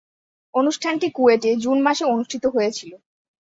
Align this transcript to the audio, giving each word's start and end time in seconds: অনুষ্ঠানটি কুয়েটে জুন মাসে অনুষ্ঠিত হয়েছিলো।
অনুষ্ঠানটি 0.53 1.07
কুয়েটে 1.11 1.51
জুন 1.55 1.77
মাসে 1.81 2.03
অনুষ্ঠিত 2.05 2.43
হয়েছিলো। 2.45 2.97